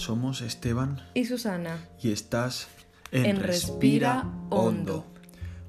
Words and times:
Somos 0.00 0.40
Esteban 0.40 0.98
y 1.12 1.26
Susana 1.26 1.86
y 2.02 2.10
estás 2.10 2.68
en, 3.12 3.26
en 3.26 3.40
Respira 3.40 4.26
Hondo, 4.48 5.04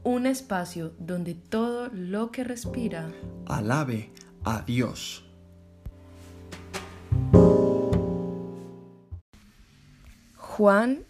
un 0.04 0.26
espacio 0.26 0.94
donde 1.00 1.34
todo 1.36 1.90
lo 1.90 2.32
que 2.32 2.46
respira 2.46 3.12
alabe 3.46 4.14
a 4.46 4.62
Dios. 4.62 5.26
Juan 10.38 11.04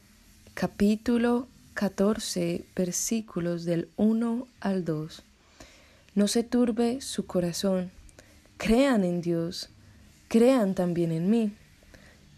capítulo 0.55 1.47
14 1.75 2.65
versículos 2.75 3.65
del 3.65 3.89
1 3.97 4.47
al 4.61 4.83
2. 4.83 5.21
No 6.15 6.27
se 6.27 6.41
turbe 6.41 7.01
su 7.01 7.27
corazón, 7.27 7.91
crean 8.57 9.03
en 9.03 9.21
Dios, 9.21 9.69
crean 10.27 10.73
también 10.73 11.11
en 11.11 11.29
mí. 11.29 11.53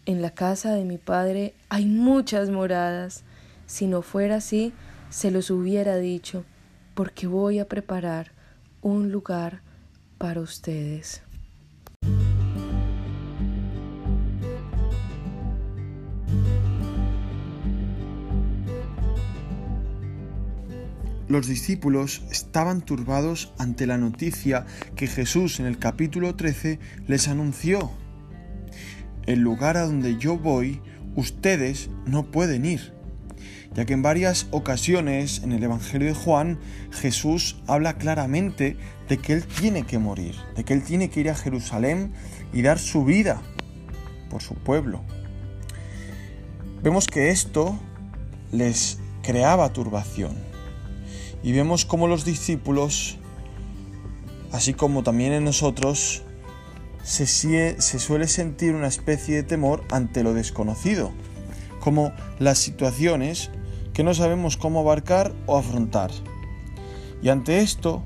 En 0.06 0.20
la 0.20 0.34
casa 0.34 0.74
de 0.74 0.84
mi 0.84 0.98
Padre 0.98 1.54
hay 1.70 1.86
muchas 1.86 2.50
moradas. 2.50 3.24
Si 3.64 3.86
no 3.86 4.02
fuera 4.02 4.36
así, 4.36 4.74
se 5.08 5.30
los 5.30 5.50
hubiera 5.50 5.96
dicho, 5.96 6.44
porque 6.92 7.26
voy 7.26 7.58
a 7.58 7.68
preparar 7.68 8.32
un 8.82 9.10
lugar 9.10 9.62
para 10.18 10.42
ustedes. 10.42 11.22
Los 21.28 21.46
discípulos 21.46 22.22
estaban 22.30 22.82
turbados 22.82 23.54
ante 23.58 23.86
la 23.86 23.96
noticia 23.96 24.66
que 24.96 25.06
Jesús 25.06 25.60
en 25.60 25.66
el 25.66 25.78
capítulo 25.78 26.34
13 26.36 26.78
les 27.06 27.28
anunció. 27.28 28.03
El 29.26 29.40
lugar 29.40 29.76
a 29.76 29.86
donde 29.86 30.18
yo 30.18 30.38
voy, 30.38 30.80
ustedes 31.16 31.90
no 32.06 32.24
pueden 32.24 32.64
ir, 32.64 32.92
ya 33.74 33.84
que 33.84 33.94
en 33.94 34.02
varias 34.02 34.48
ocasiones 34.50 35.42
en 35.42 35.52
el 35.52 35.62
Evangelio 35.62 36.08
de 36.08 36.14
Juan 36.14 36.58
Jesús 36.90 37.56
habla 37.66 37.96
claramente 37.96 38.76
de 39.08 39.18
que 39.18 39.32
Él 39.32 39.44
tiene 39.44 39.84
que 39.84 39.98
morir, 39.98 40.34
de 40.56 40.64
que 40.64 40.74
Él 40.74 40.82
tiene 40.82 41.10
que 41.10 41.20
ir 41.20 41.30
a 41.30 41.34
Jerusalén 41.34 42.12
y 42.52 42.62
dar 42.62 42.78
su 42.78 43.04
vida 43.04 43.40
por 44.30 44.42
su 44.42 44.54
pueblo. 44.54 45.02
Vemos 46.82 47.06
que 47.06 47.30
esto 47.30 47.78
les 48.52 48.98
creaba 49.22 49.72
turbación 49.72 50.34
y 51.42 51.52
vemos 51.52 51.84
cómo 51.84 52.08
los 52.08 52.24
discípulos, 52.24 53.18
así 54.52 54.74
como 54.74 55.02
también 55.02 55.32
en 55.32 55.44
nosotros, 55.44 56.22
se, 57.04 57.28
suele 57.78 58.26
sentir 58.26 58.74
una 58.74 58.88
especie 58.88 59.36
de 59.36 59.42
temor 59.44 59.84
ante 59.90 60.24
lo 60.24 60.34
desconocido, 60.34 61.12
como 61.80 62.12
las 62.40 62.58
situaciones 62.58 63.50
que 63.92 64.02
no 64.02 64.14
sabemos 64.14 64.56
cómo 64.56 64.80
abarcar 64.80 65.32
o 65.46 65.56
afrontar. 65.56 66.10
Y 67.22 67.28
ante 67.28 67.60
esto 67.60 68.02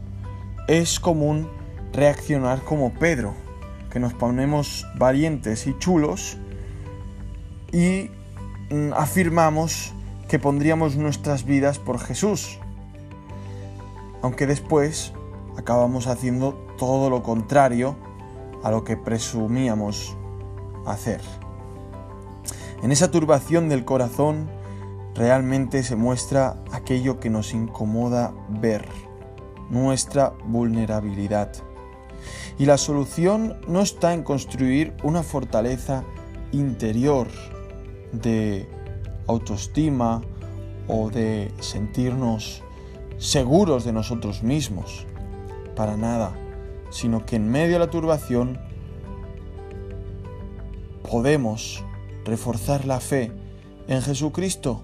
es 0.67 1.01
común 1.01 1.49
reaccionar 1.95 2.63
como 2.63 2.93
Pedro, 2.93 3.35
que 3.91 4.01
nos 4.01 4.13
ponemos 4.13 4.87
valientes 4.97 5.67
y 5.67 5.79
chulos 5.79 6.37
y 7.73 8.11
mm, 8.71 8.93
afirmamos 8.95 9.95
que 10.29 10.39
pondríamos 10.39 10.97
nuestras 10.97 11.47
vidas 11.47 11.79
por 11.79 11.99
Jesús 11.99 12.59
aunque 14.23 14.47
después 14.47 15.13
acabamos 15.57 16.07
haciendo 16.07 16.55
todo 16.79 17.11
lo 17.11 17.23
contrario 17.23 17.97
a 18.63 18.71
lo 18.71 18.85
que 18.85 18.97
presumíamos 18.97 20.17
hacer. 20.87 21.21
En 22.83 22.93
esa 22.93 23.11
turbación 23.11 23.69
del 23.69 23.85
corazón 23.85 24.49
realmente 25.15 25.83
se 25.83 25.97
muestra 25.97 26.63
aquello 26.73 27.19
que 27.19 27.31
nos 27.31 27.53
incomoda 27.53 28.33
ver, 28.49 28.87
nuestra 29.69 30.33
vulnerabilidad. 30.45 31.53
Y 32.59 32.67
la 32.67 32.79
solución 32.79 33.57
no 33.67 33.81
está 33.81 34.15
en 34.15 34.23
construir 34.23 34.95
una 35.03 35.23
fortaleza 35.23 36.05
interior 36.53 37.29
de 38.13 38.69
autoestima 39.27 40.23
o 40.87 41.11
de 41.11 41.53
sentirnos 41.61 42.63
seguros 43.19 43.85
de 43.85 43.93
nosotros 43.93 44.43
mismos, 44.43 45.07
para 45.77 45.97
nada, 45.97 46.33
sino 46.91 47.27
que 47.27 47.37
en 47.37 47.49
medio 47.51 47.75
de 47.75 47.79
la 47.79 47.91
turbación 47.91 48.59
podemos 51.09 51.85
reforzar 52.25 52.85
la 52.85 53.01
fe 53.01 53.33
en 53.89 54.03
Jesucristo. 54.03 54.83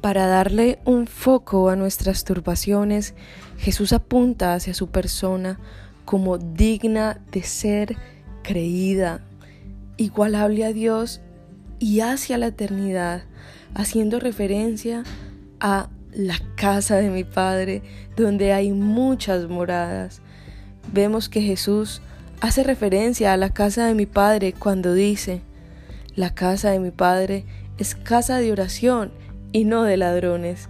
Para 0.00 0.26
darle 0.26 0.80
un 0.84 1.06
foco 1.06 1.68
a 1.68 1.76
nuestras 1.76 2.24
turbaciones, 2.24 3.14
Jesús 3.58 3.92
apunta 3.92 4.54
hacia 4.54 4.74
su 4.74 4.88
persona 4.88 5.60
como 6.04 6.38
digna 6.38 7.20
de 7.30 7.42
ser 7.42 7.96
creída, 8.42 9.20
igualable 9.96 10.64
a 10.64 10.72
Dios 10.72 11.20
y 11.78 12.00
hacia 12.00 12.38
la 12.38 12.48
eternidad, 12.48 13.22
haciendo 13.74 14.18
referencia 14.18 15.04
a 15.60 15.88
la 16.12 16.38
casa 16.56 16.96
de 16.96 17.10
mi 17.10 17.24
Padre, 17.24 17.82
donde 18.16 18.52
hay 18.52 18.72
muchas 18.72 19.48
moradas. 19.48 20.20
Vemos 20.92 21.28
que 21.28 21.40
Jesús 21.40 22.02
hace 22.40 22.62
referencia 22.64 23.32
a 23.32 23.36
la 23.36 23.50
casa 23.50 23.86
de 23.86 23.94
mi 23.94 24.06
Padre 24.06 24.52
cuando 24.52 24.94
dice, 24.94 25.40
la 26.14 26.34
casa 26.34 26.70
de 26.70 26.80
mi 26.80 26.90
Padre 26.90 27.44
es 27.78 27.94
casa 27.94 28.38
de 28.38 28.52
oración 28.52 29.12
y 29.52 29.64
no 29.64 29.84
de 29.84 29.96
ladrones. 29.96 30.68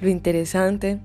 Lo 0.00 0.08
interesante 0.08 1.00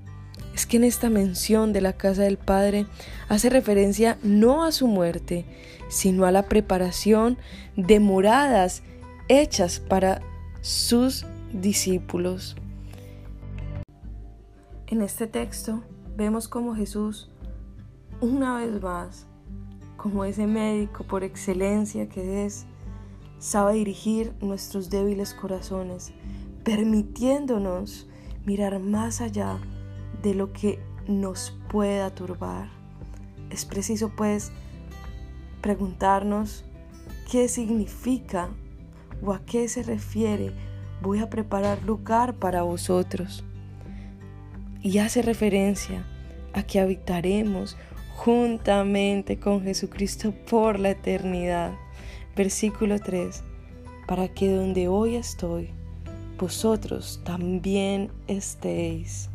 es 0.54 0.66
que 0.66 0.76
en 0.76 0.84
esta 0.84 1.10
mención 1.10 1.72
de 1.72 1.80
la 1.80 1.94
casa 1.94 2.22
del 2.22 2.36
Padre 2.36 2.86
hace 3.28 3.50
referencia 3.50 4.18
no 4.22 4.64
a 4.64 4.72
su 4.72 4.86
muerte, 4.86 5.44
sino 5.88 6.26
a 6.26 6.30
la 6.30 6.44
preparación 6.44 7.38
de 7.76 8.00
moradas 8.00 8.82
hechas 9.28 9.80
para 9.80 10.20
sus 10.60 11.26
discípulos. 11.52 12.56
En 14.92 15.00
este 15.00 15.26
texto 15.26 15.82
vemos 16.18 16.48
como 16.48 16.74
Jesús, 16.74 17.30
una 18.20 18.58
vez 18.58 18.82
más, 18.82 19.26
como 19.96 20.22
ese 20.26 20.46
médico 20.46 21.04
por 21.04 21.24
excelencia 21.24 22.10
que 22.10 22.44
es, 22.44 22.66
sabe 23.38 23.72
dirigir 23.72 24.34
nuestros 24.42 24.90
débiles 24.90 25.32
corazones, 25.32 26.12
permitiéndonos 26.62 28.06
mirar 28.44 28.80
más 28.80 29.22
allá 29.22 29.58
de 30.22 30.34
lo 30.34 30.52
que 30.52 30.78
nos 31.08 31.58
pueda 31.70 32.14
turbar. 32.14 32.68
Es 33.48 33.64
preciso 33.64 34.10
pues 34.14 34.52
preguntarnos 35.62 36.66
qué 37.30 37.48
significa 37.48 38.50
o 39.24 39.32
a 39.32 39.42
qué 39.46 39.68
se 39.68 39.84
refiere 39.84 40.52
voy 41.00 41.20
a 41.20 41.30
preparar 41.30 41.82
lugar 41.82 42.34
para 42.34 42.60
vosotros 42.60 43.42
y 44.82 44.98
hace 44.98 45.22
referencia 45.22 46.04
a 46.52 46.62
que 46.64 46.80
habitaremos 46.80 47.76
juntamente 48.16 49.38
con 49.38 49.62
Jesucristo 49.62 50.34
por 50.48 50.78
la 50.78 50.90
eternidad. 50.90 51.72
Versículo 52.36 52.98
3, 52.98 53.42
para 54.06 54.28
que 54.28 54.50
donde 54.50 54.88
hoy 54.88 55.16
estoy, 55.16 55.70
vosotros 56.38 57.20
también 57.24 58.10
estéis. 58.26 59.28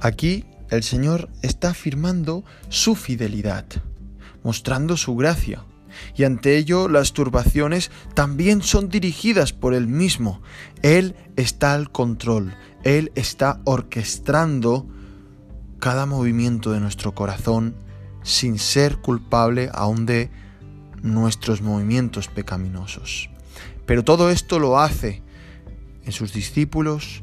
Aquí 0.00 0.44
el 0.70 0.82
Señor 0.82 1.28
está 1.42 1.70
afirmando 1.70 2.44
su 2.68 2.94
fidelidad, 2.94 3.66
mostrando 4.42 4.96
su 4.96 5.16
gracia, 5.16 5.64
y 6.16 6.24
ante 6.24 6.56
ello 6.56 6.88
las 6.88 7.12
turbaciones 7.12 7.90
también 8.14 8.62
son 8.62 8.88
dirigidas 8.88 9.52
por 9.52 9.74
Él 9.74 9.88
mismo. 9.88 10.40
Él 10.82 11.16
está 11.36 11.74
al 11.74 11.90
control, 11.90 12.54
Él 12.84 13.12
está 13.14 13.60
orquestando 13.64 14.86
cada 15.78 16.06
movimiento 16.06 16.72
de 16.72 16.80
nuestro 16.80 17.14
corazón 17.14 17.74
sin 18.22 18.58
ser 18.58 18.98
culpable 18.98 19.70
aún 19.72 20.06
de 20.06 20.30
nuestros 21.02 21.62
movimientos 21.62 22.28
pecaminosos. 22.28 23.30
Pero 23.86 24.04
todo 24.04 24.30
esto 24.30 24.58
lo 24.58 24.78
hace 24.78 25.22
en 26.04 26.12
sus 26.12 26.32
discípulos 26.32 27.22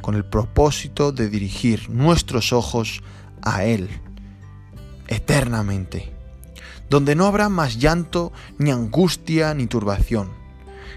con 0.00 0.14
el 0.14 0.24
propósito 0.24 1.12
de 1.12 1.28
dirigir 1.28 1.90
nuestros 1.90 2.52
ojos 2.52 3.02
a 3.42 3.64
Él 3.64 3.88
eternamente 5.06 6.18
donde 6.90 7.14
no 7.14 7.26
habrá 7.26 7.48
más 7.48 7.78
llanto, 7.78 8.32
ni 8.58 8.70
angustia, 8.70 9.54
ni 9.54 9.66
turbación. 9.66 10.30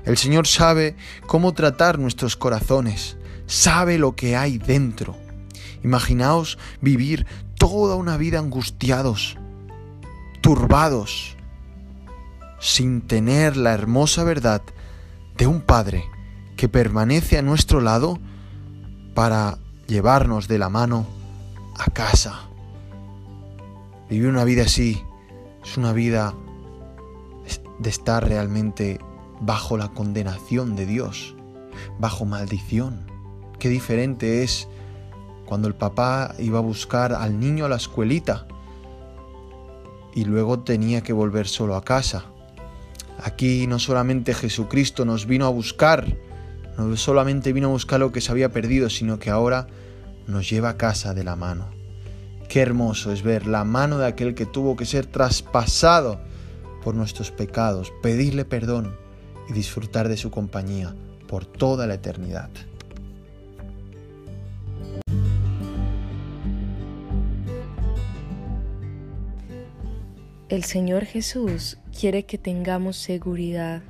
El 0.06 0.18
Señor 0.18 0.48
sabe 0.48 0.96
cómo 1.28 1.54
tratar 1.54 2.00
nuestros 2.00 2.36
corazones, 2.36 3.18
sabe 3.52 3.98
lo 3.98 4.16
que 4.16 4.38
hay 4.38 4.58
dentro. 4.58 5.18
Imaginaos 5.84 6.58
vivir 6.80 7.28
toda 7.58 7.96
una 7.96 8.16
vida 8.16 8.40
angustiados, 8.40 9.38
turbados, 10.40 11.36
sin 12.62 13.02
tener 13.02 13.58
la 13.58 13.74
hermosa 13.74 14.24
verdad 14.24 14.62
de 15.38 15.48
un 15.48 15.60
Padre 15.62 16.06
que 16.56 16.70
permanece 16.70 17.38
a 17.38 17.42
nuestro 17.42 17.82
lado 17.82 18.20
para 19.16 19.58
llevarnos 19.86 20.48
de 20.48 20.58
la 20.58 20.70
mano 20.70 21.06
a 21.78 21.92
casa. 21.92 22.48
Vivir 24.10 24.30
una 24.30 24.46
vida 24.46 24.64
así 24.64 25.04
es 25.62 25.76
una 25.76 25.92
vida 25.92 26.34
de 27.80 27.90
estar 27.90 28.26
realmente 28.26 29.00
bajo 29.42 29.76
la 29.76 29.90
condenación 29.90 30.78
de 30.78 30.86
Dios, 30.86 31.36
bajo 32.00 32.24
maldición. 32.24 33.11
Qué 33.62 33.70
diferente 33.70 34.42
es 34.42 34.68
cuando 35.46 35.68
el 35.68 35.76
papá 35.76 36.34
iba 36.40 36.58
a 36.58 36.64
buscar 36.64 37.14
al 37.14 37.40
niño 37.40 37.66
a 37.66 37.70
la 37.70 37.76
escuelita 37.76 38.48
y 40.16 40.26
luego 40.26 40.62
tenía 40.62 41.02
que 41.02 41.14
volver 41.14 41.48
solo 41.48 41.76
a 41.76 41.84
casa. 41.84 42.26
Aquí 43.22 43.68
no 43.68 43.78
solamente 43.78 44.34
Jesucristo 44.34 45.06
nos 45.06 45.28
vino 45.28 45.46
a 45.46 45.52
buscar, 45.52 46.18
no 46.76 46.98
solamente 46.98 47.54
vino 47.54 47.68
a 47.68 47.72
buscar 47.72 48.00
lo 48.00 48.12
que 48.12 48.20
se 48.20 48.32
había 48.32 48.52
perdido, 48.52 48.90
sino 48.90 49.20
que 49.20 49.30
ahora 49.30 49.68
nos 50.26 50.50
lleva 50.50 50.70
a 50.70 50.78
casa 50.78 51.14
de 51.14 51.24
la 51.24 51.36
mano. 51.36 51.68
Qué 52.50 52.62
hermoso 52.62 53.12
es 53.12 53.22
ver 53.22 53.46
la 53.46 53.64
mano 53.64 54.00
de 54.00 54.08
aquel 54.08 54.34
que 54.34 54.48
tuvo 54.48 54.76
que 54.76 54.88
ser 54.88 55.06
traspasado 55.06 56.20
por 56.84 56.96
nuestros 56.96 57.30
pecados, 57.30 57.94
pedirle 58.02 58.44
perdón 58.44 58.96
y 59.48 59.54
disfrutar 59.54 60.10
de 60.10 60.18
su 60.18 60.32
compañía 60.32 60.96
por 61.28 61.46
toda 61.46 61.86
la 61.86 61.94
eternidad. 61.94 62.50
El 70.52 70.66
Señor 70.66 71.06
Jesús 71.06 71.78
quiere 71.98 72.24
que 72.24 72.38
tengamos 72.38 72.98
seguridad, 72.98 73.82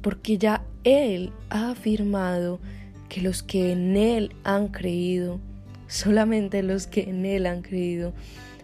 porque 0.00 0.38
ya 0.38 0.64
Él 0.84 1.32
ha 1.50 1.72
afirmado 1.72 2.60
que 3.08 3.20
los 3.20 3.42
que 3.42 3.72
en 3.72 3.96
Él 3.96 4.32
han 4.44 4.68
creído, 4.68 5.40
solamente 5.88 6.62
los 6.62 6.86
que 6.86 7.10
en 7.10 7.26
Él 7.26 7.46
han 7.46 7.62
creído, 7.62 8.12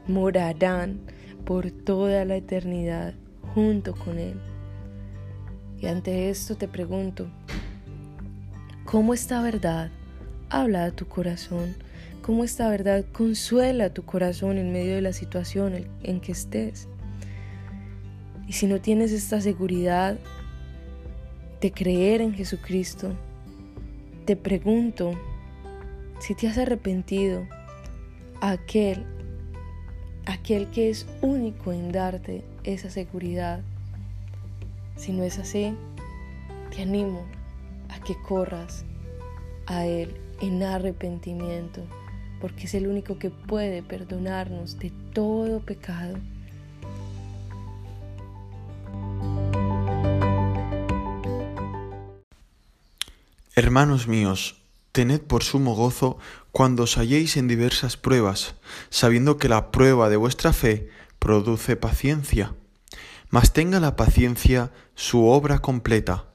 morarán 0.07 1.01
por 1.45 1.73
toda 1.73 2.25
la 2.25 2.37
eternidad 2.37 3.15
junto 3.53 3.97
con 3.97 4.21
Él. 4.21 4.39
Y 5.81 5.87
ante 5.87 6.31
esto 6.31 6.57
te 6.57 6.69
pregunto, 6.69 7.27
¿cómo 8.85 9.13
esta 9.13 9.43
verdad 9.43 9.91
habla 10.51 10.85
a 10.85 10.93
tu 10.93 11.09
corazón? 11.09 11.75
¿Cómo 12.23 12.45
esta 12.45 12.71
verdad 12.71 13.05
consuela 13.11 13.93
tu 13.93 14.05
corazón 14.05 14.57
en 14.57 14.71
medio 14.71 14.95
de 14.95 15.03
la 15.03 15.13
situación 15.13 15.89
en 16.05 16.21
que 16.21 16.31
estés? 16.31 16.87
Y 18.49 18.55
si 18.55 18.67
no 18.67 18.81
tienes 18.81 19.13
esta 19.13 19.43
seguridad 19.43 20.19
de 21.61 21.71
creer 21.71 22.23
en 22.23 22.33
Jesucristo, 22.33 23.13
te 24.25 24.37
pregunto 24.37 25.13
si 26.19 26.35
te 26.35 26.49
has 26.49 26.57
arrepentido 26.57 27.47
a 28.41 28.53
aquel, 28.53 29.05
aquel 30.25 30.69
que 30.71 30.89
es 30.89 31.07
único 31.21 31.75
en 31.75 31.93
darte 31.93 32.43
esa 32.65 32.89
seguridad. 32.89 33.61
Si 34.97 35.13
no 35.13 35.25
es 35.25 35.39
así, 35.39 35.75
te 36.75 36.83
animo 36.83 37.27
a 37.91 38.01
que 38.01 38.15
corras 38.23 38.87
a 39.67 39.85
Él 39.85 40.17
en 40.41 40.63
arrepentimiento, 40.63 41.83
porque 42.41 42.65
es 42.65 42.75
el 42.75 42.87
único 42.87 43.19
que 43.19 43.29
puede 43.29 43.83
perdonarnos 43.83 44.79
de 44.79 44.91
todo 45.13 45.61
pecado 45.61 46.17
Hermanos 53.59 54.07
míos, 54.07 54.55
tened 54.93 55.21
por 55.23 55.43
sumo 55.43 55.75
gozo 55.75 56.17
cuando 56.53 56.85
os 56.85 56.97
halléis 56.97 57.37
en 57.37 57.49
diversas 57.49 57.97
pruebas, 57.97 58.55
sabiendo 58.89 59.37
que 59.37 59.49
la 59.49 59.73
prueba 59.73 60.09
de 60.09 60.17
vuestra 60.17 60.53
fe 60.53 60.91
produce 61.19 61.75
paciencia. 61.75 62.55
Mas 63.31 63.53
tenga 63.53 63.81
la 63.81 63.97
paciencia 63.97 64.71
su 64.95 65.27
obra 65.27 65.59
completa, 65.59 66.27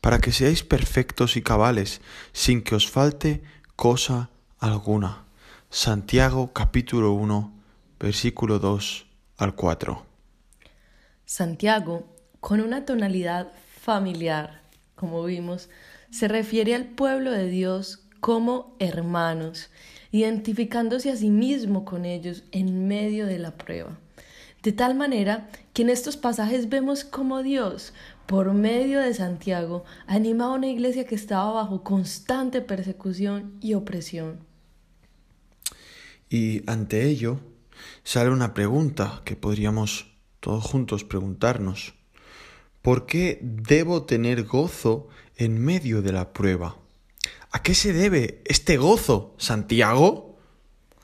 para 0.00 0.18
que 0.18 0.32
seáis 0.32 0.64
perfectos 0.64 1.36
y 1.36 1.42
cabales, 1.42 2.00
sin 2.32 2.60
que 2.60 2.74
os 2.74 2.90
falte 2.90 3.44
cosa 3.76 4.30
alguna. 4.58 5.26
Santiago 5.70 6.52
capítulo 6.52 7.12
1, 7.12 7.52
versículo 8.00 8.58
2 8.58 9.06
al 9.38 9.54
4. 9.54 10.04
Santiago, 11.24 12.08
con 12.40 12.60
una 12.60 12.84
tonalidad 12.84 13.52
familiar, 13.80 14.62
como 14.96 15.22
vimos, 15.22 15.68
se 16.14 16.28
refiere 16.28 16.76
al 16.76 16.84
pueblo 16.84 17.32
de 17.32 17.48
Dios 17.48 18.04
como 18.20 18.76
hermanos, 18.78 19.68
identificándose 20.12 21.10
a 21.10 21.16
sí 21.16 21.28
mismo 21.28 21.84
con 21.84 22.04
ellos 22.04 22.44
en 22.52 22.86
medio 22.86 23.26
de 23.26 23.40
la 23.40 23.56
prueba. 23.56 23.98
De 24.62 24.70
tal 24.70 24.94
manera 24.94 25.48
que 25.72 25.82
en 25.82 25.90
estos 25.90 26.16
pasajes 26.16 26.68
vemos 26.68 27.02
cómo 27.02 27.42
Dios, 27.42 27.94
por 28.26 28.52
medio 28.52 29.00
de 29.00 29.12
Santiago, 29.12 29.82
animaba 30.06 30.52
a 30.52 30.58
una 30.58 30.68
iglesia 30.68 31.04
que 31.04 31.16
estaba 31.16 31.50
bajo 31.50 31.82
constante 31.82 32.60
persecución 32.60 33.58
y 33.60 33.74
opresión. 33.74 34.38
Y 36.30 36.62
ante 36.70 37.08
ello 37.08 37.40
sale 38.04 38.30
una 38.30 38.54
pregunta 38.54 39.22
que 39.24 39.34
podríamos 39.34 40.14
todos 40.38 40.62
juntos 40.62 41.02
preguntarnos. 41.02 41.94
¿Por 42.84 43.06
qué 43.06 43.38
debo 43.40 44.02
tener 44.02 44.44
gozo 44.44 45.08
en 45.36 45.58
medio 45.58 46.02
de 46.02 46.12
la 46.12 46.34
prueba? 46.34 46.76
¿A 47.50 47.62
qué 47.62 47.74
se 47.74 47.94
debe 47.94 48.42
este 48.44 48.76
gozo, 48.76 49.34
Santiago? 49.38 50.33